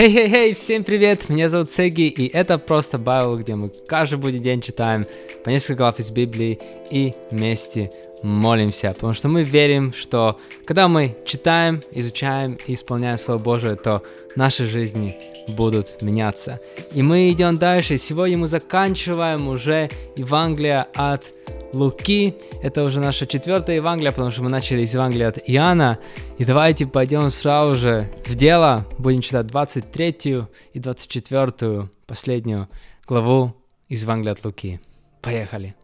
Хей-хей-хей, 0.00 0.54
всем 0.54 0.82
привет, 0.82 1.28
меня 1.28 1.50
зовут 1.50 1.70
Сеги, 1.70 2.08
и 2.08 2.26
это 2.26 2.56
просто 2.56 2.96
Байбл, 2.96 3.36
где 3.36 3.54
мы 3.54 3.70
каждый 3.86 4.16
будний 4.18 4.38
день 4.38 4.62
читаем 4.62 5.04
по 5.44 5.50
несколько 5.50 5.74
глав 5.74 5.98
из 5.98 6.10
Библии 6.10 6.58
и 6.90 7.12
вместе 7.30 7.92
молимся, 8.22 8.94
потому 8.94 9.12
что 9.12 9.28
мы 9.28 9.44
верим, 9.44 9.92
что 9.92 10.38
когда 10.64 10.88
мы 10.88 11.18
читаем, 11.26 11.82
изучаем 11.92 12.56
и 12.66 12.72
исполняем 12.72 13.18
Слово 13.18 13.42
Божие, 13.42 13.76
то 13.76 14.02
наши 14.36 14.66
жизни 14.66 15.18
будут 15.48 16.00
меняться. 16.00 16.60
И 16.94 17.02
мы 17.02 17.30
идем 17.30 17.58
дальше, 17.58 17.98
сегодня 17.98 18.38
мы 18.38 18.46
заканчиваем 18.46 19.48
уже 19.48 19.90
Евангелие 20.16 20.86
от 20.94 21.24
Луки. 21.72 22.34
Это 22.62 22.84
уже 22.84 23.00
наша 23.00 23.26
четвертая 23.26 23.76
Евангелие, 23.76 24.12
потому 24.12 24.30
что 24.30 24.42
мы 24.42 24.50
начали 24.50 24.82
из 24.82 24.94
Евангелия 24.94 25.28
от 25.28 25.38
Иоанна. 25.46 25.98
И 26.38 26.44
давайте 26.44 26.86
пойдем 26.86 27.30
сразу 27.30 27.74
же 27.74 28.10
в 28.26 28.34
дело. 28.34 28.86
Будем 28.98 29.20
читать 29.20 29.46
23 29.46 30.46
и 30.72 30.78
24 30.78 31.88
последнюю 32.06 32.68
главу 33.06 33.54
из 33.88 34.02
Евангелия 34.02 34.32
от 34.32 34.44
Луки. 34.44 34.80
Поехали. 35.22 35.74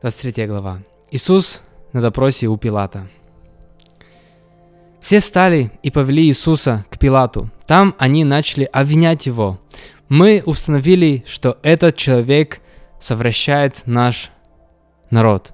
23 0.00 0.46
глава. 0.46 0.82
Иисус 1.10 1.60
на 1.92 2.00
допросе 2.00 2.46
у 2.46 2.56
Пилата. 2.56 3.08
Все 5.00 5.20
встали 5.20 5.70
и 5.82 5.90
повели 5.90 6.24
Иисуса 6.24 6.84
к 6.90 6.98
Пилату. 6.98 7.50
Там 7.66 7.94
они 7.98 8.24
начали 8.24 8.64
обвинять 8.64 9.26
его. 9.26 9.58
Мы 10.08 10.42
установили, 10.46 11.24
что 11.26 11.58
этот 11.62 11.96
человек– 11.96 12.60
совращает 13.00 13.82
наш 13.86 14.30
народ. 15.10 15.52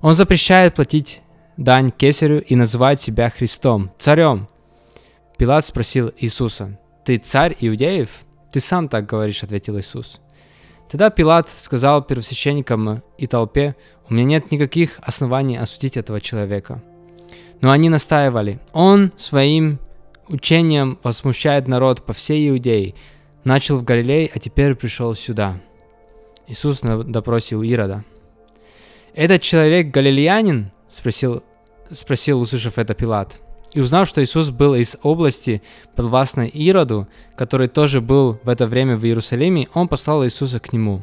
Он 0.00 0.14
запрещает 0.14 0.74
платить 0.74 1.22
дань 1.56 1.90
кесарю 1.90 2.40
и 2.40 2.54
называет 2.54 3.00
себя 3.00 3.30
Христом, 3.30 3.90
царем. 3.98 4.48
Пилат 5.36 5.66
спросил 5.66 6.12
Иисуса, 6.18 6.78
«Ты 7.04 7.18
царь 7.18 7.56
иудеев?» 7.60 8.10
«Ты 8.52 8.60
сам 8.60 8.88
так 8.88 9.06
говоришь»,— 9.06 9.42
ответил 9.44 9.78
Иисус. 9.78 10.20
Тогда 10.90 11.10
Пилат 11.10 11.50
сказал 11.54 12.02
первосвященникам 12.02 13.02
и 13.18 13.26
толпе, 13.26 13.76
«У 14.08 14.14
меня 14.14 14.24
нет 14.24 14.50
никаких 14.50 14.98
оснований 15.02 15.56
осудить 15.56 15.96
этого 15.96 16.20
человека». 16.20 16.82
Но 17.60 17.70
они 17.70 17.88
настаивали, 17.88 18.58
«Он 18.72 19.12
своим 19.18 19.78
учением 20.28 20.98
возмущает 21.02 21.68
народ 21.68 22.04
по 22.04 22.12
всей 22.12 22.48
Иудее, 22.48 22.94
начал 23.44 23.76
в 23.76 23.84
Галилее, 23.84 24.30
а 24.34 24.38
теперь 24.38 24.74
пришел 24.74 25.14
сюда». 25.14 25.60
Иисус 26.48 26.82
у 26.82 27.62
Ирода. 27.62 28.04
«Этот 29.14 29.42
человек 29.42 29.88
галилеянин?»– 29.88 30.70
спросил, 30.88 31.42
спросил, 31.90 32.40
услышав 32.40 32.78
это 32.78 32.94
Пилат. 32.94 33.38
И 33.74 33.80
узнав, 33.80 34.08
что 34.08 34.24
Иисус 34.24 34.48
был 34.48 34.74
из 34.74 34.96
области, 35.02 35.62
подвластной 35.94 36.50
Ироду, 36.52 37.06
который 37.36 37.68
тоже 37.68 38.00
был 38.00 38.40
в 38.42 38.48
это 38.48 38.66
время 38.66 38.96
в 38.96 39.04
Иерусалиме, 39.04 39.68
он 39.74 39.88
послал 39.88 40.24
Иисуса 40.24 40.58
к 40.58 40.72
нему. 40.72 41.02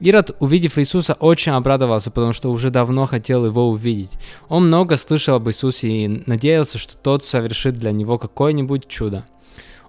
Ирод, 0.00 0.34
увидев 0.40 0.78
Иисуса, 0.78 1.12
очень 1.14 1.52
обрадовался, 1.52 2.10
потому 2.10 2.32
что 2.32 2.50
уже 2.50 2.70
давно 2.70 3.06
хотел 3.06 3.44
его 3.44 3.68
увидеть. 3.68 4.10
Он 4.48 4.66
много 4.66 4.96
слышал 4.96 5.36
об 5.36 5.48
Иисусе 5.48 5.88
и 5.88 6.08
надеялся, 6.26 6.78
что 6.78 6.96
тот 6.96 7.24
совершит 7.24 7.78
для 7.78 7.92
него 7.92 8.18
какое-нибудь 8.18 8.88
чудо. 8.88 9.24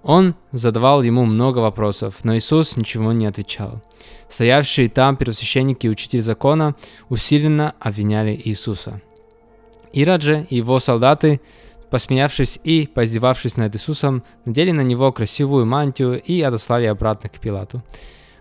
Он 0.04 0.34
задавал 0.52 1.02
ему 1.02 1.24
много 1.24 1.58
вопросов, 1.58 2.16
но 2.24 2.36
Иисус 2.36 2.76
ничего 2.76 3.12
не 3.12 3.24
отвечал. 3.24 3.82
Стоявшие 4.28 4.90
там 4.90 5.16
первосвященники 5.16 5.86
и 5.86 5.90
учитель 5.90 6.20
закона 6.20 6.76
усиленно 7.08 7.74
обвиняли 7.80 8.38
Иисуса. 8.44 9.00
Ирод 9.94 10.20
же 10.20 10.46
и 10.50 10.56
его 10.56 10.78
солдаты, 10.78 11.40
посмеявшись 11.88 12.60
и 12.62 12.86
поиздевавшись 12.86 13.56
над 13.56 13.74
Иисусом, 13.74 14.22
надели 14.44 14.72
на 14.72 14.82
него 14.82 15.10
красивую 15.10 15.64
мантию 15.64 16.20
и 16.20 16.42
отослали 16.42 16.84
обратно 16.84 17.30
к 17.30 17.40
Пилату. 17.40 17.82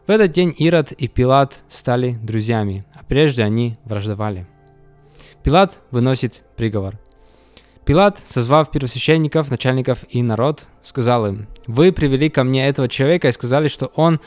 В 0.06 0.12
этот 0.12 0.34
день 0.34 0.54
Ирод 0.58 0.92
и 0.92 1.08
Пилат 1.08 1.62
стали 1.70 2.20
друзьями, 2.22 2.84
а 2.94 3.06
прежде 3.08 3.44
они 3.44 3.78
враждовали. 3.86 4.48
Пилат 5.44 5.80
выносит 5.92 6.44
приговор. 6.58 7.00
Пилат, 7.86 8.20
созвав 8.26 8.72
первосвященников, 8.72 9.52
начальников 9.52 10.06
и 10.10 10.22
народ, 10.22 10.66
сказал 10.82 11.28
им, 11.28 11.48
«Вы 11.68 11.92
привели 11.92 12.30
ко 12.30 12.44
мне 12.44 12.68
этого 12.68 12.88
человека 12.88 13.28
и 13.28 13.34
сказали, 13.34 13.68
что 13.68 13.88
он 13.96 14.22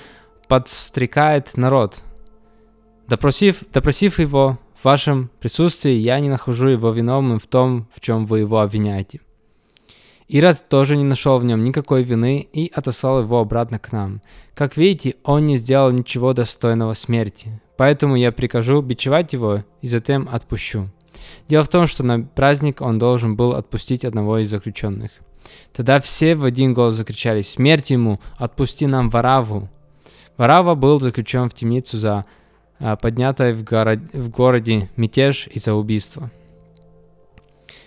подстрекает 0.46 1.56
народ. 1.56 2.02
Допросив, 3.08 3.62
допросив 3.72 4.18
его 4.18 4.58
в 4.78 4.84
вашем 4.84 5.30
присутствии, 5.40 5.92
я 5.92 6.20
не 6.20 6.28
нахожу 6.28 6.68
его 6.68 6.90
виновным 6.90 7.38
в 7.38 7.46
том, 7.46 7.88
в 7.94 8.00
чем 8.00 8.26
вы 8.26 8.40
его 8.40 8.60
обвиняете». 8.60 9.20
Ирод 10.28 10.68
тоже 10.68 10.96
не 10.96 11.04
нашел 11.04 11.38
в 11.38 11.44
нем 11.44 11.62
никакой 11.64 12.02
вины 12.02 12.46
и 12.52 12.70
отослал 12.74 13.20
его 13.22 13.38
обратно 13.38 13.78
к 13.78 13.92
нам. 13.92 14.20
Как 14.54 14.76
видите, 14.76 15.14
он 15.22 15.46
не 15.46 15.56
сделал 15.56 15.92
ничего 15.92 16.32
достойного 16.32 16.94
смерти. 16.94 17.60
Поэтому 17.76 18.16
я 18.16 18.32
прикажу 18.32 18.82
бичевать 18.82 19.32
его 19.32 19.62
и 19.82 19.88
затем 19.88 20.28
отпущу. 20.30 20.90
Дело 21.48 21.64
в 21.64 21.68
том, 21.68 21.86
что 21.86 22.02
на 22.02 22.20
праздник 22.20 22.80
он 22.80 22.98
должен 22.98 23.36
был 23.36 23.52
отпустить 23.54 24.04
одного 24.04 24.38
из 24.38 24.50
заключенных. 24.50 25.10
Тогда 25.72 26.00
все 26.00 26.34
в 26.34 26.44
один 26.44 26.74
голос 26.74 26.94
закричали 26.94 27.42
«Смерть 27.42 27.90
ему! 27.90 28.20
Отпусти 28.36 28.86
нам 28.86 29.10
Вараву!» 29.10 29.68
Варава 30.36 30.74
был 30.74 31.00
заключен 31.00 31.48
в 31.48 31.54
темницу 31.54 31.98
за 31.98 32.24
а, 32.78 32.96
поднятое 32.96 33.54
в, 33.54 33.62
горо- 33.62 34.10
в 34.12 34.28
городе 34.30 34.90
мятеж 34.96 35.48
и 35.50 35.58
за 35.58 35.74
убийство. 35.74 36.30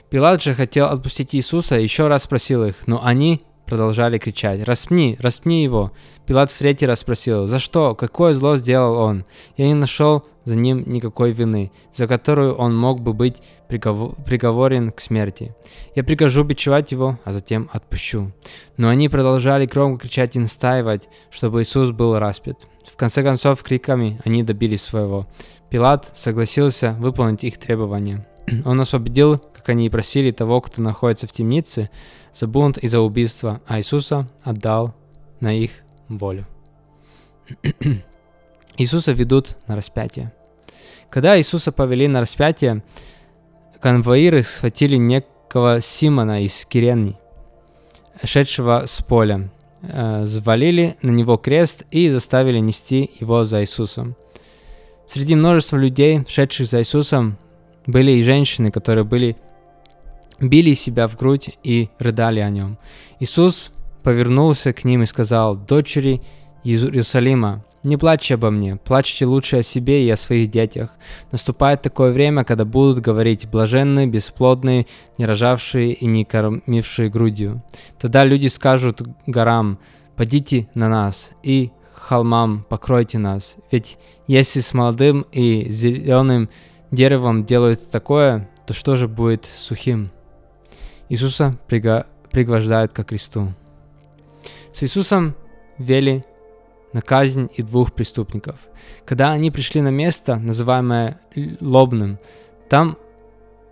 Пилат 0.09 0.41
же 0.41 0.55
хотел 0.55 0.87
отпустить 0.87 1.35
Иисуса 1.35 1.77
и 1.77 1.83
еще 1.83 2.07
раз 2.07 2.23
спросил 2.23 2.63
их, 2.65 2.87
но 2.87 3.05
они 3.05 3.41
продолжали 3.67 4.17
кричать 4.17 4.63
«Распни! 4.63 5.15
Распни 5.19 5.63
его!» 5.63 5.91
Пилат 6.25 6.49
в 6.49 6.57
третий 6.57 6.87
раз 6.87 7.01
спросил 7.01 7.45
«За 7.45 7.59
что? 7.59 7.93
Какое 7.93 8.33
зло 8.33 8.57
сделал 8.57 8.97
он?» 8.97 9.25
Я 9.57 9.67
не 9.67 9.75
нашел 9.75 10.25
за 10.49 10.55
ним 10.55 10.83
никакой 10.87 11.31
вины, 11.31 11.71
за 11.93 12.07
которую 12.07 12.55
он 12.55 12.75
мог 12.75 13.01
бы 13.01 13.13
быть 13.13 13.43
приговор, 13.67 14.15
приговорен 14.25 14.91
к 14.91 14.99
смерти. 14.99 15.55
Я 15.95 16.03
прикажу 16.03 16.43
бичевать 16.43 16.91
его, 16.91 17.19
а 17.23 17.33
затем 17.33 17.69
отпущу. 17.71 18.31
Но 18.75 18.89
они 18.89 19.09
продолжали 19.09 19.67
громко 19.67 20.01
кричать 20.01 20.35
и 20.35 20.39
настаивать, 20.39 21.07
чтобы 21.29 21.61
Иисус 21.61 21.91
был 21.91 22.17
распят. 22.17 22.65
В 22.83 22.97
конце 22.97 23.21
концов, 23.21 23.61
криками 23.61 24.19
они 24.25 24.41
добились 24.41 24.81
своего. 24.81 25.27
Пилат 25.69 26.11
согласился 26.15 26.93
выполнить 26.93 27.43
их 27.43 27.59
требования. 27.59 28.27
Он 28.65 28.81
освободил, 28.81 29.37
как 29.37 29.69
они 29.69 29.85
и 29.85 29.89
просили, 29.89 30.31
того, 30.31 30.61
кто 30.61 30.81
находится 30.81 31.27
в 31.27 31.31
темнице, 31.31 31.91
за 32.33 32.47
бунт 32.47 32.79
и 32.79 32.87
за 32.87 33.01
убийство, 33.01 33.61
а 33.67 33.77
Иисуса 33.79 34.27
отдал 34.41 34.95
на 35.41 35.53
их 35.53 35.69
волю. 36.07 36.47
Иисуса 38.77 39.11
ведут 39.11 39.57
на 39.67 39.75
распятие. 39.75 40.33
Когда 41.09 41.37
Иисуса 41.37 41.71
повели 41.71 42.07
на 42.07 42.21
распятие, 42.21 42.83
конвоиры 43.81 44.43
схватили 44.43 44.95
некого 44.95 45.81
Симона 45.81 46.43
из 46.43 46.65
Киренни, 46.65 47.17
шедшего 48.23 48.83
с 48.85 49.01
поля, 49.01 49.49
э, 49.81 50.25
завалили 50.25 50.97
на 51.01 51.09
него 51.09 51.37
крест 51.37 51.85
и 51.89 52.09
заставили 52.09 52.59
нести 52.59 53.09
его 53.19 53.43
за 53.43 53.61
Иисусом. 53.61 54.15
Среди 55.07 55.35
множества 55.35 55.77
людей, 55.77 56.21
шедших 56.27 56.67
за 56.67 56.79
Иисусом, 56.81 57.37
были 57.87 58.11
и 58.11 58.23
женщины, 58.23 58.69
которые 58.69 59.03
были 59.03 59.35
били 60.39 60.73
себя 60.73 61.07
в 61.07 61.15
грудь 61.17 61.57
и 61.63 61.89
рыдали 61.97 62.39
о 62.39 62.49
нем. 62.49 62.77
Иисус 63.19 63.71
повернулся 64.03 64.73
к 64.73 64.83
ним 64.83 65.03
и 65.03 65.07
сказал, 65.07 65.55
«Дочери 65.55 66.21
Иерусалима, 66.63 67.63
не 67.83 67.97
плачьте 67.97 68.35
обо 68.35 68.49
мне, 68.51 68.75
плачьте 68.75 69.25
лучше 69.25 69.57
о 69.57 69.63
себе 69.63 70.05
и 70.05 70.09
о 70.09 70.17
своих 70.17 70.49
детях. 70.51 70.91
Наступает 71.31 71.81
такое 71.81 72.11
время, 72.11 72.43
когда 72.43 72.65
будут 72.65 72.99
говорить 72.99 73.47
блаженные, 73.47 74.07
бесплодные, 74.07 74.85
не 75.17 75.25
рожавшие 75.25 75.93
и 75.93 76.05
не 76.05 76.25
кормившие 76.25 77.09
грудью. 77.09 77.63
Тогда 77.97 78.25
люди 78.25 78.47
скажут 78.47 79.01
горам, 79.25 79.79
«Подите 80.15 80.67
на 80.75 80.89
нас», 80.89 81.31
и 81.43 81.71
холмам 81.93 82.65
«Покройте 82.67 83.17
нас». 83.17 83.55
Ведь 83.71 83.97
если 84.27 84.59
с 84.59 84.73
молодым 84.73 85.25
и 85.31 85.69
зеленым 85.69 86.49
деревом 86.91 87.45
делают 87.45 87.89
такое, 87.89 88.49
то 88.65 88.73
что 88.73 88.95
же 88.95 89.07
будет 89.07 89.45
сухим? 89.45 90.07
Иисуса 91.07 91.53
прига- 91.67 92.05
пригвождают 92.29 92.91
ко 92.91 93.03
кресту. 93.03 93.53
С 94.73 94.83
Иисусом 94.83 95.35
вели 95.77 96.23
на 96.93 97.01
казнь 97.01 97.49
и 97.55 97.61
двух 97.61 97.93
преступников. 97.93 98.59
Когда 99.05 99.31
они 99.31 99.51
пришли 99.51 99.81
на 99.81 99.89
место, 99.89 100.37
называемое 100.37 101.19
Лобным, 101.59 102.19
там 102.69 102.97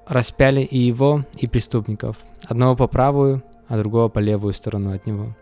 распяли 0.06 0.62
и 0.62 0.78
его, 0.78 1.24
и 1.38 1.48
преступников, 1.48 2.18
одного 2.46 2.76
по 2.76 2.88
правую, 2.88 3.44
а 3.68 3.78
другого 3.78 4.10
по 4.10 4.20
левую 4.20 4.54
сторону 4.54 4.94
от 4.94 5.06
него. 5.06 5.36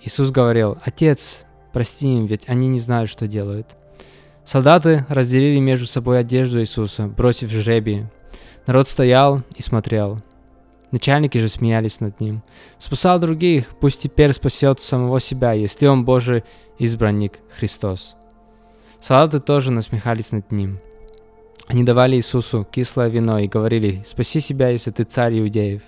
Иисус 0.00 0.30
говорил, 0.30 0.78
«Отец, 0.82 1.44
прости 1.72 2.14
им, 2.14 2.26
ведь 2.26 2.48
они 2.48 2.68
не 2.68 2.80
знают, 2.80 3.10
что 3.10 3.26
делают». 3.26 3.76
Солдаты 4.44 5.06
разделили 5.08 5.58
между 5.58 5.86
собой 5.86 6.20
одежду 6.20 6.60
Иисуса, 6.60 7.06
бросив 7.06 7.50
жребий. 7.50 8.06
Народ 8.66 8.88
стоял 8.88 9.40
и 9.56 9.62
смотрел. 9.62 10.18
Начальники 10.94 11.38
же 11.38 11.48
смеялись 11.48 11.98
над 11.98 12.20
ним. 12.20 12.44
Спасал 12.78 13.18
других, 13.18 13.66
пусть 13.80 14.00
теперь 14.00 14.32
спасет 14.32 14.78
самого 14.78 15.18
себя, 15.18 15.52
если 15.52 15.88
он 15.88 16.04
Божий 16.04 16.44
избранник 16.78 17.40
Христос. 17.58 18.14
Солдаты 19.00 19.40
тоже 19.40 19.72
насмехались 19.72 20.30
над 20.30 20.52
ним. 20.52 20.78
Они 21.66 21.82
давали 21.82 22.14
Иисусу 22.14 22.64
кислое 22.70 23.08
вино 23.08 23.40
и 23.40 23.48
говорили, 23.48 24.04
«Спаси 24.06 24.38
себя, 24.38 24.68
если 24.68 24.92
ты 24.92 25.02
царь 25.02 25.40
иудеев». 25.40 25.82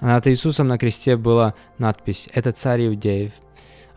А 0.00 0.06
над 0.06 0.26
Иисусом 0.28 0.68
на 0.68 0.78
кресте 0.78 1.18
была 1.18 1.52
надпись 1.76 2.30
«Это 2.32 2.52
царь 2.52 2.86
иудеев». 2.86 3.32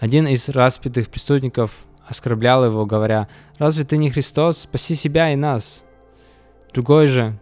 Один 0.01 0.27
из 0.27 0.49
распятых 0.49 1.07
преступников 1.07 1.85
оскорблял 2.05 2.65
его, 2.65 2.85
говоря, 2.85 3.29
«Разве 3.57 3.85
ты 3.85 3.95
не 3.95 4.09
Христос? 4.09 4.57
Спаси 4.57 4.95
себя 4.95 5.31
и 5.31 5.37
нас!» 5.37 5.81
Другой 6.73 7.07
же 7.07 7.39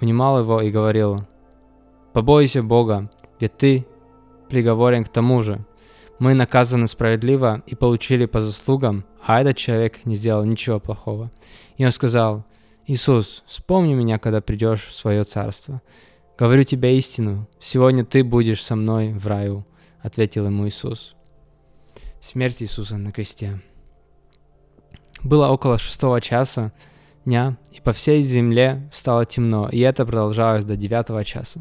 унимал 0.00 0.40
его 0.40 0.60
и 0.60 0.72
говорил, 0.72 1.24
«Побойся 2.12 2.62
Бога, 2.62 3.10
ведь 3.40 3.56
ты 3.56 3.86
приговорен 4.48 5.04
к 5.04 5.08
тому 5.08 5.42
же. 5.42 5.64
Мы 6.18 6.34
наказаны 6.34 6.88
справедливо 6.88 7.62
и 7.66 7.74
получили 7.74 8.26
по 8.26 8.40
заслугам, 8.40 9.04
а 9.24 9.40
этот 9.40 9.56
человек 9.56 10.04
не 10.04 10.16
сделал 10.16 10.44
ничего 10.44 10.80
плохого». 10.80 11.30
И 11.76 11.84
он 11.84 11.92
сказал, 11.92 12.44
«Иисус, 12.86 13.44
вспомни 13.46 13.94
меня, 13.94 14.18
когда 14.18 14.40
придешь 14.40 14.86
в 14.86 14.94
свое 14.94 15.24
царство. 15.24 15.82
Говорю 16.38 16.64
тебе 16.64 16.96
истину, 16.96 17.48
сегодня 17.60 18.04
ты 18.04 18.24
будешь 18.24 18.62
со 18.62 18.76
мной 18.76 19.12
в 19.12 19.26
раю»,— 19.26 19.66
ответил 20.02 20.46
ему 20.46 20.66
Иисус. 20.68 21.14
Смерть 22.20 22.62
Иисуса 22.62 22.96
на 22.96 23.12
кресте. 23.12 23.60
Было 25.22 25.48
около 25.48 25.78
шестого 25.78 26.20
часа, 26.20 26.72
дня, 27.28 27.58
и 27.72 27.80
по 27.80 27.92
всей 27.92 28.22
земле 28.22 28.88
стало 28.90 29.26
темно, 29.26 29.68
и 29.70 29.80
это 29.80 30.06
продолжалось 30.06 30.64
до 30.64 30.76
девятого 30.76 31.24
часа. 31.24 31.60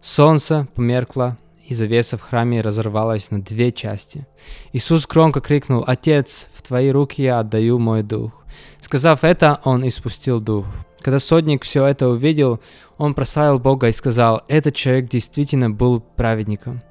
Солнце 0.00 0.68
померкло, 0.74 1.36
и 1.66 1.74
завеса 1.74 2.16
в 2.16 2.22
храме 2.22 2.60
разорвалась 2.60 3.30
на 3.30 3.42
две 3.42 3.72
части. 3.72 4.26
Иисус 4.72 5.06
громко 5.06 5.40
крикнул, 5.40 5.84
«Отец, 5.86 6.48
в 6.54 6.62
твои 6.62 6.90
руки 6.90 7.22
я 7.22 7.40
отдаю 7.40 7.78
мой 7.78 8.02
дух». 8.02 8.32
Сказав 8.80 9.24
это, 9.24 9.60
он 9.64 9.86
испустил 9.86 10.40
дух. 10.40 10.66
Когда 11.00 11.18
сотник 11.18 11.64
все 11.64 11.84
это 11.86 12.08
увидел, 12.08 12.60
он 12.96 13.14
прославил 13.14 13.58
Бога 13.58 13.88
и 13.88 13.92
сказал, 13.92 14.42
«Этот 14.48 14.74
человек 14.76 15.08
действительно 15.08 15.70
был 15.70 16.00
праведником». 16.00 16.82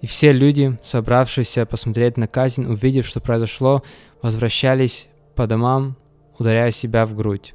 И 0.00 0.06
все 0.06 0.32
люди, 0.32 0.78
собравшиеся 0.82 1.66
посмотреть 1.66 2.16
на 2.16 2.26
казнь, 2.26 2.64
увидев, 2.64 3.06
что 3.06 3.20
произошло, 3.20 3.82
возвращались 4.22 5.08
по 5.34 5.46
домам 5.46 5.96
ударяя 6.40 6.70
себя 6.70 7.06
в 7.06 7.14
грудь. 7.14 7.54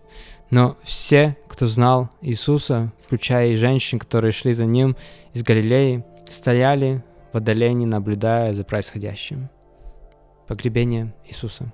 Но 0.52 0.78
все, 0.84 1.36
кто 1.48 1.66
знал 1.66 2.10
Иисуса, 2.22 2.94
включая 3.04 3.50
и 3.50 3.56
женщин, 3.56 4.00
которые 4.00 4.32
шли 4.32 4.54
за 4.54 4.66
ним 4.66 4.96
из 5.34 5.44
Галилеи, 5.44 6.06
стояли 6.32 7.04
в 7.34 7.38
отдалении, 7.38 7.86
наблюдая 7.86 8.54
за 8.54 8.64
происходящим. 8.64 9.50
Погребение 10.48 11.14
Иисуса. 11.28 11.74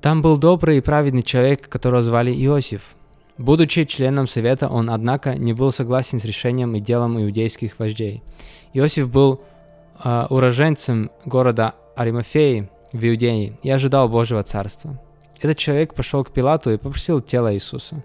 Там 0.00 0.22
был 0.22 0.38
добрый 0.38 0.78
и 0.78 0.80
праведный 0.80 1.22
человек, 1.22 1.68
которого 1.68 2.02
звали 2.02 2.32
Иосиф. 2.32 2.94
Будучи 3.36 3.84
членом 3.84 4.28
совета, 4.28 4.68
он, 4.68 4.90
однако, 4.90 5.34
не 5.34 5.52
был 5.52 5.72
согласен 5.72 6.20
с 6.20 6.24
решением 6.24 6.76
и 6.76 6.80
делом 6.80 7.20
иудейских 7.20 7.78
вождей. 7.78 8.22
Иосиф 8.72 9.10
был 9.10 9.42
э, 10.02 10.26
уроженцем 10.30 11.10
города 11.24 11.74
Аримафеи 11.96 12.70
в 12.92 13.04
Иудее 13.04 13.58
и 13.62 13.70
ожидал 13.70 14.08
Божьего 14.08 14.42
царства. 14.42 15.00
Этот 15.42 15.58
человек 15.58 15.94
пошел 15.94 16.22
к 16.24 16.30
Пилату 16.30 16.70
и 16.70 16.76
попросил 16.76 17.20
тело 17.20 17.52
Иисуса. 17.52 18.04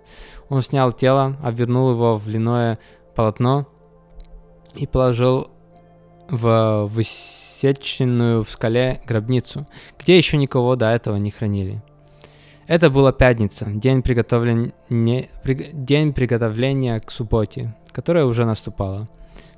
Он 0.50 0.63
снял 0.63 0.92
тело, 0.92 1.38
обвернул 1.44 1.92
его 1.92 2.18
в 2.18 2.28
льняное 2.28 2.80
полотно 3.16 3.68
и 4.74 4.88
положил 4.88 5.51
в 6.30 6.89
высеченную 6.92 8.44
в 8.44 8.50
скале 8.50 9.01
гробницу, 9.06 9.68
где 10.00 10.18
еще 10.18 10.38
никого 10.38 10.75
до 10.75 10.89
этого 10.89 11.16
не 11.18 11.30
хранили. 11.30 11.84
Это 12.66 12.89
была 12.89 13.13
пятница, 13.13 13.66
день 13.68 14.01
приготовления, 14.01 14.74
день 15.74 16.13
приготовления 16.13 17.00
к 17.00 17.12
субботе, 17.12 17.75
которая 17.92 18.25
уже 18.25 18.45
наступала. 18.45 19.07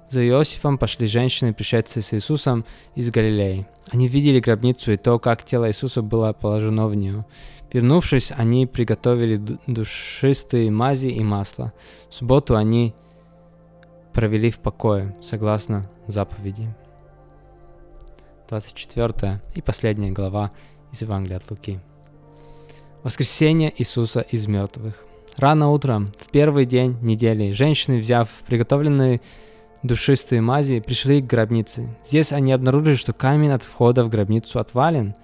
За 0.10 0.28
Иосифом 0.28 0.78
пошли 0.78 1.08
женщины, 1.08 1.54
пришедшие 1.54 2.04
с 2.04 2.14
Иисусом 2.14 2.66
из 2.96 3.10
Галилеи. 3.10 3.68
Они 3.92 4.08
видели 4.08 4.40
гробницу 4.40 4.92
и 4.92 4.98
то, 4.98 5.18
как 5.18 5.46
тело 5.46 5.70
Иисуса 5.70 6.02
было 6.02 6.34
положено 6.34 6.88
в 6.88 6.96
нее. 6.96 7.25
Вернувшись, 7.71 8.31
они 8.36 8.66
приготовили 8.66 9.39
душистые 9.68 10.71
мази 10.71 11.07
и 11.07 11.24
масло. 11.24 11.71
В 12.10 12.16
субботу 12.16 12.56
они 12.56 12.95
провели 14.13 14.50
в 14.50 14.60
покое, 14.60 15.16
согласно 15.21 15.83
заповеди. 16.07 16.74
24 18.50 19.42
и 19.54 19.62
последняя 19.62 20.12
глава 20.12 20.51
из 20.92 21.01
Евангелия 21.01 21.38
от 21.38 21.50
Луки. 21.51 21.80
Воскресение 23.04 23.72
Иисуса 23.77 24.22
из 24.22 24.48
мертвых. 24.48 25.06
Рано 25.38 25.69
утром, 25.69 26.12
в 26.19 26.31
первый 26.31 26.65
день 26.65 26.98
недели, 27.01 27.51
женщины, 27.51 28.00
взяв 28.00 28.30
приготовленные 28.48 29.22
душистые 29.83 30.42
мази, 30.42 30.80
пришли 30.80 31.22
к 31.22 31.27
гробнице. 31.27 31.95
Здесь 32.04 32.33
они 32.33 32.51
обнаружили, 32.51 32.95
что 32.95 33.13
камень 33.13 33.51
от 33.51 33.63
входа 33.63 34.04
в 34.04 34.10
гробницу 34.10 34.60
отвален, 34.60 35.15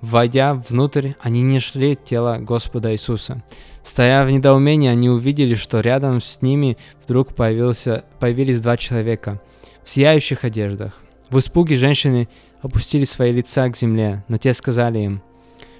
Войдя 0.00 0.54
внутрь, 0.54 1.12
они 1.20 1.42
не 1.42 1.58
шли 1.58 1.96
тело 1.96 2.38
Господа 2.38 2.92
Иисуса. 2.92 3.42
Стоя 3.84 4.24
в 4.24 4.30
недоумении, 4.30 4.88
они 4.88 5.10
увидели, 5.10 5.54
что 5.54 5.80
рядом 5.80 6.20
с 6.20 6.40
ними 6.42 6.78
вдруг 7.04 7.34
появился, 7.34 8.04
появились 8.18 8.60
два 8.60 8.76
человека 8.76 9.40
в 9.84 9.88
сияющих 9.88 10.44
одеждах. 10.44 10.94
В 11.28 11.38
испуге 11.38 11.76
женщины 11.76 12.28
опустили 12.62 13.04
свои 13.04 13.32
лица 13.32 13.68
к 13.68 13.76
земле, 13.76 14.24
но 14.28 14.36
те 14.36 14.54
сказали 14.54 14.98
им, 15.00 15.22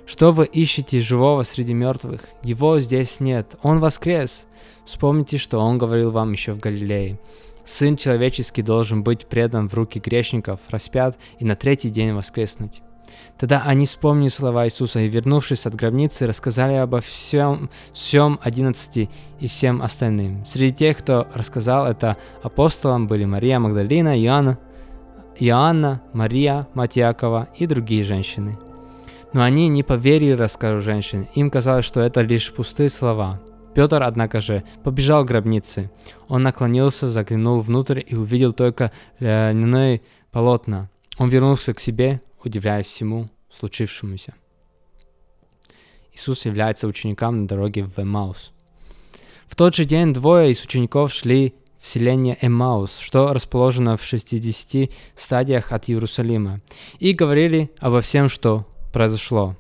«Что 0.07 0.33
вы 0.33 0.45
ищете 0.45 1.01
живого 1.01 1.43
среди 1.43 1.73
мертвых? 1.73 2.23
Его 2.43 2.81
здесь 2.81 3.21
нет, 3.21 3.57
он 3.63 3.81
воскрес!» 3.81 4.47
Вспомните, 4.85 5.39
что 5.39 5.59
он 5.59 5.79
говорил 5.79 6.11
вам 6.11 6.33
еще 6.33 6.53
в 6.53 6.59
Галилее. 6.59 7.21
Сын 7.65 7.97
человеческий 7.97 8.63
должен 8.63 9.05
быть 9.05 9.27
предан 9.27 9.69
в 9.69 9.75
руки 9.75 10.01
грешников, 10.01 10.59
распят 10.69 11.17
и 11.39 11.45
на 11.45 11.55
третий 11.55 11.91
день 11.91 12.13
воскреснуть. 12.13 12.83
Тогда 13.39 13.63
они 13.65 13.87
вспомнили 13.87 14.29
слова 14.29 14.67
Иисуса 14.67 15.01
и, 15.01 15.09
вернувшись 15.09 15.67
от 15.67 15.75
гробницы, 15.75 16.27
рассказали 16.27 16.75
обо 16.75 17.01
всем, 17.01 17.71
всем 17.93 18.39
одиннадцати 18.43 19.09
и 19.41 19.47
всем 19.47 19.83
остальным. 19.83 20.45
Среди 20.47 20.75
тех, 20.75 20.99
кто 20.99 21.27
рассказал 21.35 21.87
это 21.87 22.17
апостолам, 22.43 23.07
были 23.07 23.25
Мария 23.25 23.59
Магдалина, 23.59 24.21
Иоанна, 24.23 24.59
Иоанна, 25.39 26.03
Мария, 26.13 26.67
мать 26.75 26.97
Якова 26.97 27.49
и 27.57 27.67
другие 27.67 28.05
женщины. 28.05 28.59
Но 29.33 29.43
они 29.43 29.69
не 29.69 29.83
поверили 29.83 30.33
рассказу 30.33 30.81
женщин, 30.81 31.27
им 31.35 31.51
казалось, 31.51 31.85
что 31.85 32.01
это 32.01 32.21
лишь 32.21 32.53
пустые 32.53 32.89
слова. 32.89 33.41
Петр, 33.75 34.03
однако 34.03 34.41
же, 34.41 34.65
побежал 34.83 35.25
к 35.25 35.29
гробнице. 35.29 35.91
Он 36.29 36.43
наклонился, 36.43 37.09
заглянул 37.09 37.61
внутрь 37.61 38.03
и 38.05 38.17
увидел 38.17 38.53
только 38.53 38.91
льняные 39.21 40.03
полотна. 40.33 40.91
Он 41.19 41.29
вернулся 41.29 41.73
к 41.73 41.81
себе, 41.81 42.21
удивляясь 42.45 42.87
всему 42.87 43.27
случившемуся. 43.51 44.35
Иисус 46.13 46.45
является 46.45 46.87
ученикам 46.87 47.43
на 47.43 47.49
дороге 47.49 47.85
в 47.85 47.99
Эмаус. 47.99 48.53
В 49.47 49.57
тот 49.57 49.75
же 49.75 49.85
день 49.85 50.13
двое 50.13 50.51
из 50.51 50.63
учеников 50.65 51.13
шли 51.13 51.55
в 51.79 51.87
селение 51.87 52.37
Эмаус, 52.41 52.99
что 52.99 53.33
расположено 53.33 53.97
в 53.97 54.05
60 54.05 54.91
стадиях 55.17 55.73
от 55.73 55.89
Иерусалима, 55.89 56.61
и 56.99 57.13
говорили 57.13 57.71
обо 57.81 58.01
всем, 58.01 58.29
что 58.29 58.67
произошло. 58.93 59.57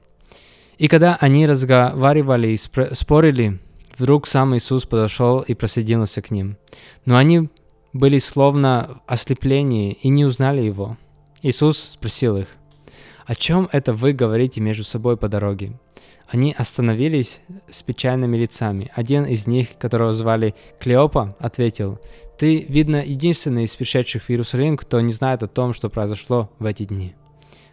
И 0.79 0.89
когда 0.89 1.17
они 1.21 1.47
разговаривали 1.47 2.49
и 2.49 2.57
спорили, 2.57 3.59
вдруг 3.97 4.27
сам 4.27 4.57
Иисус 4.57 4.85
подошел 4.85 5.41
и 5.41 5.55
присоединился 5.55 6.23
к 6.23 6.31
ним. 6.31 6.57
Но 7.05 7.17
они 7.17 7.49
были 7.93 8.19
словно 8.19 9.03
ослепления 9.07 9.93
и 9.93 10.09
не 10.09 10.25
узнали 10.25 10.63
его. 10.63 10.97
Иисус 11.43 11.79
спросил 11.95 12.37
их, 12.37 12.49
«О 13.31 13.37
чем 13.37 13.69
это 13.71 13.93
вы 13.93 14.13
говорите 14.13 14.61
между 14.61 14.83
собой 14.83 15.17
по 15.17 15.29
дороге?» 15.29 15.79
Они 16.27 16.53
остановились 16.53 17.39
с 17.71 17.81
печальными 17.85 18.37
лицами. 18.37 18.91
Один 18.97 19.25
из 19.25 19.47
них, 19.47 19.79
которого 19.79 20.13
звали 20.13 20.57
Клеопа, 20.81 21.33
ответил, 21.39 22.01
«Ты, 22.37 22.67
видно, 22.69 22.97
единственный 22.97 23.63
из 23.63 23.77
пришедших 23.77 24.25
в 24.25 24.31
Иерусалим, 24.31 24.77
кто 24.77 25.01
не 25.01 25.13
знает 25.13 25.45
о 25.45 25.47
том, 25.47 25.75
что 25.75 25.89
произошло 25.89 26.51
в 26.59 26.65
эти 26.65 26.83
дни». 26.83 27.15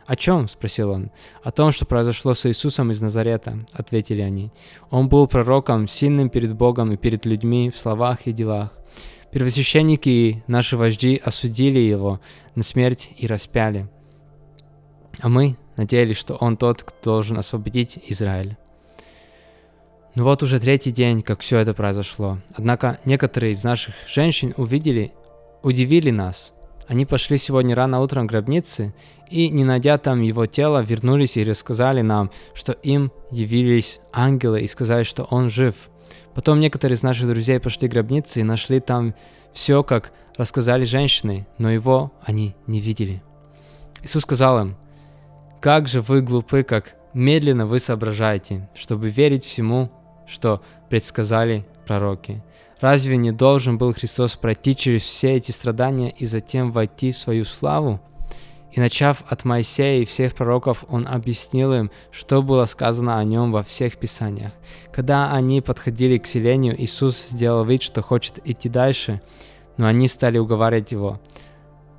«О 0.05 0.15
чем?»— 0.15 0.47
спросил 0.47 0.91
он. 0.91 1.09
«О 1.41 1.49
том, 1.49 1.71
что 1.71 1.87
произошло 1.87 2.35
с 2.35 2.45
Иисусом 2.45 2.91
из 2.91 3.01
Назарета»,— 3.01 3.65
ответили 3.73 4.21
они. 4.21 4.51
«Он 4.91 5.09
был 5.09 5.25
пророком, 5.25 5.87
сильным 5.87 6.29
перед 6.29 6.53
Богом 6.53 6.91
и 6.91 6.97
перед 6.97 7.25
людьми 7.25 7.71
в 7.71 7.77
словах 7.77 8.27
и 8.27 8.31
делах. 8.31 8.77
Первосвященники 9.31 10.09
и 10.09 10.43
наши 10.45 10.77
вожди 10.77 11.15
осудили 11.17 11.79
его 11.79 12.21
на 12.53 12.61
смерть 12.61 13.09
и 13.17 13.25
распяли. 13.25 13.89
А 15.19 15.29
мы 15.29 15.57
надеялись, 15.75 16.17
что 16.17 16.35
он 16.35 16.57
тот, 16.57 16.83
кто 16.83 17.11
должен 17.11 17.37
освободить 17.37 17.99
Израиль. 18.07 18.57
Но 20.15 20.23
вот 20.23 20.41
уже 20.41 20.59
третий 20.59 20.91
день, 20.91 21.21
как 21.21 21.41
все 21.41 21.59
это 21.59 21.73
произошло. 21.73 22.39
Однако 22.55 22.99
некоторые 23.05 23.53
из 23.53 23.63
наших 23.63 23.93
женщин 24.07 24.53
увидели 24.57 25.13
удивили 25.61 26.11
нас. 26.11 26.53
Они 26.87 27.05
пошли 27.05 27.37
сегодня 27.37 27.75
рано 27.75 27.99
утром 27.99 28.27
к 28.27 28.31
гробнице 28.31 28.93
и, 29.29 29.49
не 29.49 29.65
найдя 29.65 29.97
там 29.97 30.21
его 30.21 30.45
тело, 30.45 30.81
вернулись 30.81 31.35
и 31.35 31.43
рассказали 31.43 32.01
нам, 32.01 32.31
что 32.53 32.71
им 32.71 33.11
явились 33.29 33.99
ангелы 34.13 34.61
и 34.61 34.67
сказали, 34.67 35.03
что 35.03 35.25
он 35.25 35.49
жив. 35.49 35.75
Потом 36.33 36.59
некоторые 36.61 36.95
из 36.95 37.03
наших 37.03 37.27
друзей 37.27 37.59
пошли 37.59 37.89
к 37.89 37.91
гробнице 37.91 38.39
и 38.39 38.43
нашли 38.43 38.79
там 38.79 39.15
все, 39.53 39.83
как 39.83 40.13
рассказали 40.37 40.85
женщины, 40.85 41.45
но 41.57 41.69
его 41.69 42.13
они 42.23 42.55
не 42.67 42.79
видели. 42.79 43.21
Иисус 44.03 44.21
сказал 44.21 44.61
им, 44.61 44.77
«Как 45.59 45.87
же 45.87 46.01
вы 46.01 46.21
глупы, 46.21 46.63
как 46.63 46.95
медленно 47.13 47.65
вы 47.65 47.79
соображаете, 47.79 48.69
чтобы 48.75 49.09
верить 49.09 49.43
всему, 49.43 49.91
что 50.27 50.61
предсказали 50.89 51.65
пророки. 51.87 52.43
Разве 52.79 53.17
не 53.17 53.31
должен 53.31 53.77
был 53.77 53.93
Христос 53.93 54.35
пройти 54.35 54.75
через 54.75 55.01
все 55.01 55.33
эти 55.33 55.51
страдания 55.51 56.13
и 56.15 56.25
затем 56.25 56.71
войти 56.71 57.11
в 57.11 57.17
свою 57.17 57.43
славу? 57.43 57.99
И 58.71 58.79
начав 58.79 59.23
от 59.27 59.45
Моисея 59.45 60.03
и 60.03 60.05
всех 60.05 60.35
пророков, 60.35 60.85
он 60.87 61.07
объяснил 61.07 61.73
им, 61.73 61.89
что 62.11 62.43
было 62.43 62.65
сказано 62.65 63.17
о 63.17 63.23
нем 63.23 63.51
во 63.51 63.63
всех 63.63 63.97
писаниях. 63.97 64.51
Когда 64.91 65.33
они 65.33 65.61
подходили 65.61 66.19
к 66.19 66.27
селению, 66.27 66.79
Иисус 66.79 67.29
сделал 67.29 67.65
вид, 67.65 67.81
что 67.81 68.03
хочет 68.03 68.39
идти 68.45 68.69
дальше, 68.69 69.21
но 69.77 69.87
они 69.87 70.07
стали 70.07 70.37
уговаривать 70.37 70.91
его. 70.91 71.19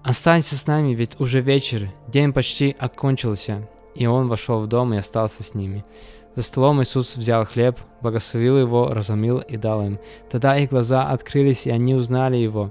«Останься 0.08 0.56
с 0.56 0.66
нами, 0.66 0.94
ведь 0.94 1.20
уже 1.20 1.42
вечер, 1.42 1.92
день 2.06 2.32
почти 2.32 2.74
окончился». 2.78 3.68
И 3.94 4.06
он 4.06 4.28
вошел 4.28 4.58
в 4.62 4.66
дом 4.66 4.94
и 4.94 4.96
остался 4.96 5.42
с 5.42 5.52
ними. 5.52 5.84
За 6.34 6.40
столом 6.40 6.80
Иисус 6.80 7.14
взял 7.14 7.44
хлеб, 7.44 7.78
благословил 8.00 8.56
его, 8.56 8.88
разумил 8.88 9.40
и 9.40 9.58
дал 9.58 9.84
им. 9.84 9.98
Тогда 10.30 10.56
их 10.56 10.70
глаза 10.70 11.10
открылись, 11.10 11.66
и 11.66 11.70
они 11.70 11.94
узнали 11.94 12.38
его, 12.38 12.70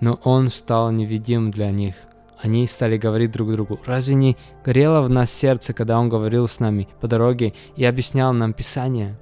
но 0.00 0.18
он 0.24 0.48
стал 0.48 0.90
невидим 0.90 1.50
для 1.50 1.70
них. 1.72 1.94
Они 2.40 2.66
стали 2.66 2.96
говорить 2.96 3.32
друг 3.32 3.52
другу, 3.52 3.78
разве 3.84 4.14
не 4.14 4.38
горело 4.64 5.02
в 5.02 5.10
нас 5.10 5.30
сердце, 5.30 5.74
когда 5.74 5.98
он 5.98 6.08
говорил 6.08 6.48
с 6.48 6.58
нами 6.58 6.88
по 7.02 7.06
дороге 7.06 7.52
и 7.76 7.84
объяснял 7.84 8.32
нам 8.32 8.54
Писание? 8.54 9.14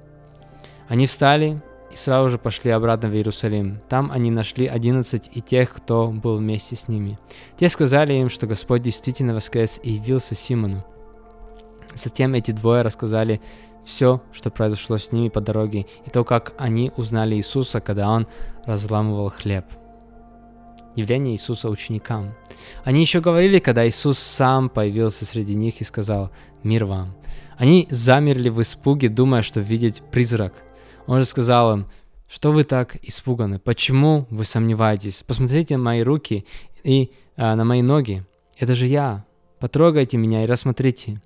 Они 0.87 1.05
встали 1.05 1.61
и 1.91 1.95
сразу 1.95 2.29
же 2.29 2.37
пошли 2.37 2.71
обратно 2.71 3.09
в 3.09 3.13
Иерусалим. 3.13 3.79
Там 3.89 4.11
они 4.11 4.31
нашли 4.31 4.67
одиннадцать 4.67 5.29
и 5.33 5.41
тех, 5.41 5.71
кто 5.73 6.09
был 6.09 6.37
вместе 6.37 6.75
с 6.75 6.87
ними. 6.87 7.17
Те 7.59 7.69
сказали 7.69 8.13
им, 8.13 8.29
что 8.29 8.47
Господь 8.47 8.81
действительно 8.81 9.33
воскрес 9.33 9.79
и 9.83 9.91
явился 9.91 10.35
Симону. 10.35 10.85
Затем 11.95 12.33
эти 12.33 12.51
двое 12.51 12.81
рассказали 12.83 13.41
все, 13.85 14.21
что 14.33 14.51
произошло 14.51 14.97
с 14.97 15.11
ними 15.11 15.29
по 15.29 15.39
дороге, 15.39 15.85
и 16.05 16.09
то, 16.09 16.23
как 16.23 16.53
они 16.57 16.91
узнали 16.97 17.35
Иисуса, 17.35 17.79
когда 17.79 18.09
Он 18.09 18.27
разламывал 18.65 19.29
хлеб. 19.29 19.65
Явление 20.95 21.35
Иисуса 21.35 21.69
ученикам. 21.69 22.35
Они 22.83 23.01
еще 23.01 23.21
говорили, 23.21 23.59
когда 23.59 23.87
Иисус 23.87 24.19
сам 24.19 24.69
появился 24.69 25.25
среди 25.25 25.55
них 25.55 25.79
и 25.79 25.85
сказал 25.85 26.31
«Мир 26.63 26.85
вам». 26.85 27.15
Они 27.55 27.87
замерли 27.89 28.49
в 28.49 28.61
испуге, 28.61 29.09
думая, 29.09 29.41
что 29.41 29.61
видеть 29.61 30.03
призрак. 30.11 30.63
Он 31.07 31.19
же 31.19 31.25
сказал 31.25 31.73
им, 31.73 31.87
что 32.29 32.51
вы 32.51 32.65
так 32.65 32.97
испуганы? 33.01 33.57
Почему 33.57 34.27
вы 34.29 34.43
сомневаетесь? 34.43 35.23
Посмотрите 35.25 35.77
на 35.77 35.83
мои 35.83 36.01
руки 36.01 36.45
и 36.83 37.11
а, 37.37 37.55
на 37.55 37.63
мои 37.63 37.81
ноги. 37.81 38.25
Это 38.57 38.75
же 38.75 38.85
я. 38.85 39.25
Потрогайте 39.59 40.17
меня 40.17 40.43
и 40.43 40.47
рассмотрите. 40.47 41.21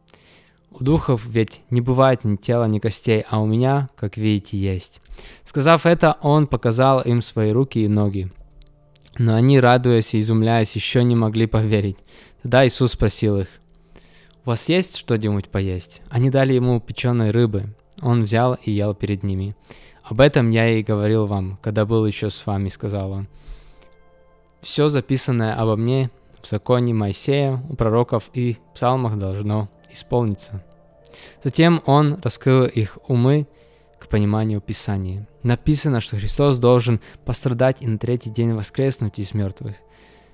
У 0.69 0.83
духов 0.83 1.25
ведь 1.25 1.61
не 1.69 1.81
бывает 1.81 2.23
ни 2.23 2.37
тела, 2.37 2.65
ни 2.67 2.79
костей, 2.79 3.25
а 3.29 3.41
у 3.41 3.45
меня, 3.45 3.89
как 3.97 4.15
видите, 4.15 4.57
есть. 4.57 5.01
Сказав 5.43 5.85
это, 5.85 6.17
он 6.21 6.47
показал 6.47 7.01
им 7.01 7.21
свои 7.21 7.51
руки 7.51 7.83
и 7.83 7.89
ноги. 7.89 8.31
Но 9.17 9.35
они, 9.35 9.59
радуясь 9.59 10.13
и 10.13 10.21
изумляясь, 10.21 10.75
еще 10.75 11.03
не 11.03 11.15
могли 11.15 11.45
поверить. 11.45 11.97
Тогда 12.41 12.65
Иисус 12.65 12.93
спросил 12.93 13.39
их, 13.39 13.47
«У 14.45 14.49
вас 14.49 14.69
есть 14.69 14.95
что-нибудь 14.95 15.49
поесть?» 15.49 16.01
Они 16.09 16.29
дали 16.29 16.53
ему 16.53 16.79
печеной 16.79 17.31
рыбы. 17.31 17.75
Он 18.01 18.23
взял 18.23 18.57
и 18.63 18.71
ел 18.71 18.93
перед 18.93 19.23
ними. 19.23 19.55
«Об 20.03 20.19
этом 20.19 20.49
я 20.49 20.69
и 20.69 20.83
говорил 20.83 21.25
вам, 21.25 21.57
когда 21.61 21.85
был 21.85 22.05
еще 22.05 22.29
с 22.29 22.45
вами»,— 22.45 22.69
сказал 22.69 23.11
он. 23.11 23.27
«Все 24.61 24.89
записанное 24.89 25.55
обо 25.55 25.75
мне 25.75 26.09
в 26.41 26.47
законе 26.47 26.93
Моисея, 26.93 27.63
у 27.69 27.75
пророков 27.75 28.29
и 28.33 28.57
псалмах 28.73 29.17
должно 29.17 29.69
исполнится. 29.91 30.63
Затем 31.43 31.81
он 31.85 32.19
раскрыл 32.23 32.65
их 32.65 32.97
умы 33.07 33.47
к 33.99 34.07
пониманию 34.07 34.61
Писания. 34.61 35.27
Написано, 35.43 36.01
что 36.01 36.17
Христос 36.17 36.57
должен 36.57 36.99
пострадать 37.25 37.81
и 37.81 37.87
на 37.87 37.97
третий 37.97 38.29
день 38.29 38.53
воскреснуть 38.53 39.19
из 39.19 39.33
мертвых. 39.33 39.75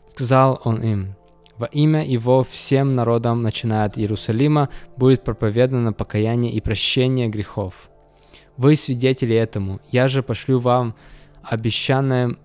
Сказал 0.07 0.61
он 0.63 0.81
им, 0.81 1.15
во 1.57 1.65
имя 1.65 2.05
Его 2.05 2.43
всем 2.43 2.93
народам, 2.93 3.41
начиная 3.41 3.85
от 3.85 3.97
Иерусалима, 3.97 4.69
будет 4.95 5.23
проповедано 5.23 5.93
покаяние 5.93 6.51
и 6.51 6.61
прощение 6.61 7.27
грехов. 7.27 7.89
Вы 8.57 8.75
свидетели 8.75 9.35
этому, 9.35 9.79
я 9.91 10.07
же 10.07 10.23
пошлю 10.23 10.59
вам 10.59 10.95
обещанное, 11.43 12.35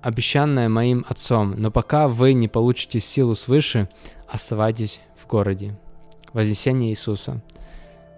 обещанное 0.00 0.68
моим 0.68 1.04
Отцом, 1.08 1.54
но 1.56 1.70
пока 1.70 2.08
вы 2.08 2.34
не 2.34 2.48
получите 2.48 3.00
силу 3.00 3.34
свыше, 3.34 3.88
оставайтесь 4.28 5.00
в 5.16 5.26
городе 5.26 5.78
вознесения 6.32 6.90
Иисуса. 6.90 7.42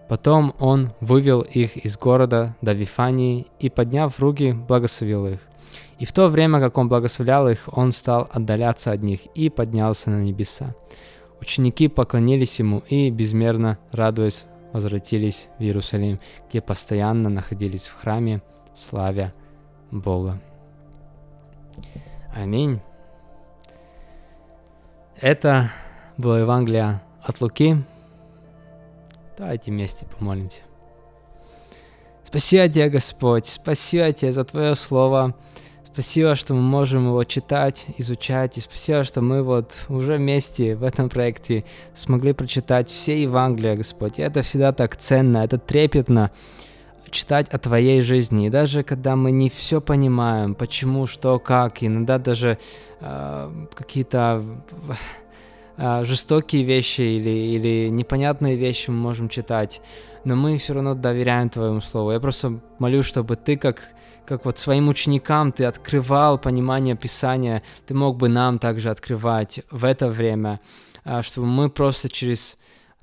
Потом 0.08 0.54
он 0.58 0.92
вывел 1.00 1.40
их 1.40 1.76
из 1.78 1.96
города 1.96 2.56
до 2.60 2.72
Вифании 2.72 3.46
и, 3.58 3.70
подняв 3.70 4.18
руки, 4.20 4.52
благословил 4.52 5.26
их. 5.26 5.40
И 5.98 6.04
в 6.04 6.12
то 6.12 6.28
время, 6.28 6.60
как 6.60 6.76
он 6.78 6.88
благословлял 6.88 7.48
их, 7.48 7.68
он 7.72 7.92
стал 7.92 8.28
отдаляться 8.32 8.92
от 8.92 9.02
них 9.02 9.26
и 9.34 9.48
поднялся 9.48 10.10
на 10.10 10.22
небеса. 10.22 10.74
Ученики 11.40 11.88
поклонились 11.88 12.58
ему 12.58 12.82
и, 12.88 13.10
безмерно 13.10 13.78
радуясь, 13.92 14.46
возвратились 14.72 15.48
в 15.58 15.62
Иерусалим, 15.62 16.20
где 16.48 16.60
постоянно 16.60 17.28
находились 17.28 17.88
в 17.88 18.00
храме, 18.00 18.42
славя 18.74 19.32
Бога. 19.90 20.40
Аминь. 22.34 22.80
Это 25.20 25.70
было 26.16 26.40
Евангелие 26.40 27.00
от 27.22 27.40
Луки, 27.40 27.76
Давайте 29.36 29.72
вместе 29.72 30.06
помолимся. 30.06 30.62
Спасибо 32.34 32.68
тебе, 32.68 32.88
Господь, 32.88 33.46
спасибо 33.46 34.10
тебе 34.10 34.32
за 34.32 34.42
Твое 34.42 34.74
Слово. 34.74 35.36
Спасибо, 35.84 36.34
что 36.34 36.52
мы 36.52 36.62
можем 36.62 37.06
его 37.06 37.22
читать, 37.22 37.86
изучать, 37.96 38.58
и 38.58 38.60
спасибо, 38.60 39.04
что 39.04 39.20
мы 39.20 39.44
вот 39.44 39.86
уже 39.88 40.16
вместе 40.16 40.74
в 40.74 40.82
этом 40.82 41.08
проекте 41.08 41.64
смогли 41.94 42.32
прочитать 42.32 42.88
все 42.88 43.22
Евангелия, 43.22 43.76
Господь. 43.76 44.18
И 44.18 44.22
это 44.22 44.42
всегда 44.42 44.72
так 44.72 44.96
ценно, 44.96 45.44
это 45.44 45.58
трепетно 45.58 46.32
читать 47.12 47.48
о 47.50 47.58
Твоей 47.58 48.00
жизни. 48.00 48.48
И 48.48 48.50
даже 48.50 48.82
когда 48.82 49.14
мы 49.14 49.30
не 49.30 49.48
все 49.48 49.80
понимаем, 49.80 50.56
почему, 50.56 51.06
что, 51.06 51.38
как, 51.38 51.84
иногда 51.84 52.18
даже 52.18 52.58
э, 53.00 53.66
какие-то 53.74 54.42
а, 55.76 56.02
жестокие 56.02 56.64
вещи 56.64 57.00
или, 57.02 57.30
или 57.30 57.88
непонятные 57.90 58.56
вещи 58.56 58.90
мы 58.90 58.96
можем 58.96 59.28
читать, 59.28 59.80
но 60.24 60.36
мы 60.36 60.58
все 60.58 60.74
равно 60.74 60.94
доверяем 60.94 61.48
Твоему 61.48 61.80
Слову. 61.80 62.12
Я 62.12 62.20
просто 62.20 62.60
молю, 62.78 63.02
чтобы 63.02 63.36
Ты, 63.36 63.56
как, 63.56 63.82
как 64.26 64.44
вот 64.44 64.58
своим 64.58 64.88
ученикам, 64.88 65.52
Ты 65.52 65.64
открывал 65.64 66.38
понимание 66.38 66.96
Писания, 66.96 67.62
Ты 67.86 67.94
мог 67.94 68.16
бы 68.16 68.28
нам 68.28 68.58
также 68.58 68.90
открывать 68.90 69.60
в 69.70 69.84
это 69.84 70.08
время, 70.08 70.60
а, 71.04 71.22
чтобы 71.22 71.46
мы 71.46 71.70
просто 71.70 72.08
через 72.08 72.56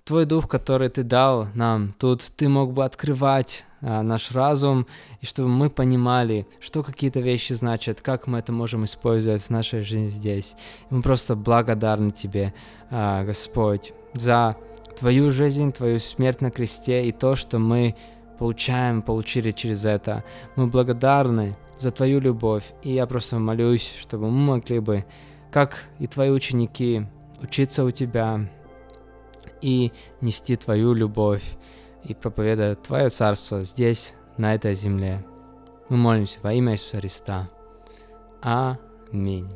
Твой 0.03 0.25
Дух, 0.25 0.47
который 0.47 0.89
Ты 0.89 1.03
дал 1.03 1.47
нам 1.53 1.93
тут, 1.99 2.21
Ты 2.35 2.49
мог 2.49 2.73
бы 2.73 2.83
открывать 2.83 3.65
а, 3.81 4.01
наш 4.01 4.31
разум, 4.31 4.87
и 5.21 5.25
чтобы 5.25 5.49
мы 5.49 5.69
понимали, 5.69 6.47
что 6.59 6.83
какие-то 6.83 7.19
вещи 7.19 7.53
значат, 7.53 8.01
как 8.01 8.27
мы 8.27 8.39
это 8.39 8.51
можем 8.51 8.85
использовать 8.85 9.43
в 9.43 9.49
нашей 9.49 9.81
жизни 9.81 10.09
здесь. 10.09 10.55
И 10.89 10.93
мы 10.93 11.01
просто 11.01 11.35
благодарны 11.35 12.11
Тебе, 12.11 12.53
а, 12.89 13.23
Господь, 13.23 13.93
за 14.13 14.57
Твою 15.01 15.31
жизнь, 15.31 15.71
Твою 15.71 15.97
смерть 15.97 16.41
на 16.41 16.51
кресте 16.51 17.07
и 17.07 17.11
то, 17.11 17.35
что 17.35 17.57
мы 17.57 17.95
получаем, 18.37 19.01
получили 19.01 19.51
через 19.51 19.83
это. 19.83 20.23
Мы 20.55 20.67
благодарны 20.67 21.57
за 21.79 21.89
Твою 21.89 22.19
любовь, 22.19 22.71
и 22.83 22.93
я 22.93 23.07
просто 23.07 23.39
молюсь, 23.39 23.95
чтобы 23.99 24.29
мы 24.29 24.57
могли 24.57 24.77
бы, 24.77 25.03
как 25.51 25.85
и 25.97 26.05
Твои 26.05 26.29
ученики, 26.29 27.07
учиться 27.41 27.83
у 27.83 27.89
Тебя 27.89 28.47
и 29.59 29.91
нести 30.21 30.55
Твою 30.55 30.93
любовь 30.93 31.57
и 32.03 32.13
проповедует 32.13 32.83
Твое 32.83 33.09
Царство 33.09 33.63
здесь, 33.63 34.13
на 34.37 34.53
этой 34.53 34.75
земле. 34.75 35.25
Мы 35.89 35.97
молимся 35.97 36.37
во 36.43 36.53
имя 36.53 36.73
Иисуса 36.73 36.97
Христа. 36.97 37.49
Аминь. 38.43 39.49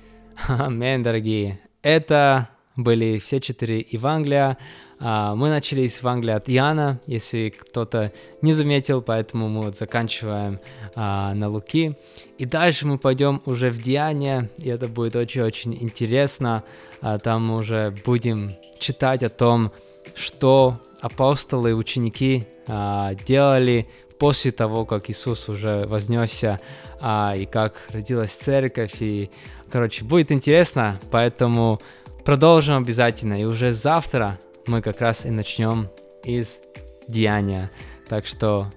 Аминь, 0.48 1.04
дорогие. 1.04 1.60
Это 1.80 2.48
были 2.82 3.18
все 3.18 3.40
четыре 3.40 3.84
Евангелия. 3.90 4.56
А, 4.98 5.34
мы 5.34 5.48
начались 5.48 6.02
в 6.02 6.08
Англии 6.08 6.32
от 6.32 6.48
Иоанна, 6.50 7.00
если 7.06 7.48
кто-то 7.50 8.12
не 8.42 8.52
заметил, 8.52 9.00
поэтому 9.00 9.48
мы 9.48 9.62
вот 9.62 9.76
заканчиваем 9.76 10.60
а, 10.94 11.34
на 11.34 11.48
Луки. 11.48 11.96
И 12.38 12.44
дальше 12.44 12.86
мы 12.86 12.98
пойдем 12.98 13.40
уже 13.46 13.70
в 13.70 13.82
Деяния, 13.82 14.50
и 14.58 14.68
это 14.68 14.88
будет 14.88 15.16
очень-очень 15.16 15.76
интересно. 15.80 16.64
А, 17.00 17.18
там 17.18 17.46
мы 17.46 17.56
уже 17.56 17.94
будем 18.04 18.52
читать 18.78 19.22
о 19.22 19.30
том, 19.30 19.70
что 20.14 20.78
апостолы, 21.00 21.74
ученики 21.74 22.46
а, 22.66 23.14
делали 23.14 23.86
после 24.18 24.52
того, 24.52 24.84
как 24.84 25.08
Иисус 25.08 25.48
уже 25.48 25.86
вознесся, 25.86 26.60
а, 27.00 27.34
и 27.36 27.46
как 27.46 27.74
родилась 27.88 28.32
церковь, 28.32 29.00
и, 29.00 29.30
короче, 29.70 30.04
будет 30.04 30.30
интересно, 30.30 31.00
поэтому 31.10 31.80
продолжим 32.30 32.76
обязательно, 32.76 33.34
и 33.34 33.44
уже 33.44 33.74
завтра 33.74 34.38
мы 34.68 34.82
как 34.82 35.00
раз 35.00 35.26
и 35.26 35.30
начнем 35.30 35.88
из 36.22 36.60
Деяния, 37.08 37.72
так 38.08 38.24
что 38.24 38.70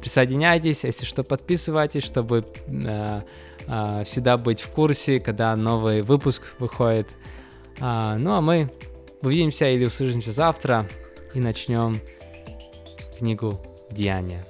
присоединяйтесь, 0.00 0.84
если 0.84 1.04
что, 1.04 1.22
подписывайтесь, 1.22 2.02
чтобы 2.02 2.46
э, 2.66 3.20
э, 3.66 4.04
всегда 4.06 4.38
быть 4.38 4.62
в 4.62 4.70
курсе, 4.70 5.20
когда 5.20 5.54
новый 5.54 6.00
выпуск 6.00 6.54
выходит. 6.58 7.08
А, 7.78 8.16
ну 8.16 8.32
а 8.32 8.40
мы 8.40 8.72
увидимся 9.20 9.68
или 9.68 9.84
услышимся 9.84 10.32
завтра 10.32 10.88
и 11.34 11.40
начнем 11.40 11.98
книгу 13.18 13.60
Деяния. 13.90 14.42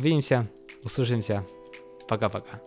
Увидимся, 0.00 0.48
услышимся. 0.82 1.46
Пока-пока. 2.08 2.60